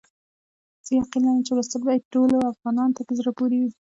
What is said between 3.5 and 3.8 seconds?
وي.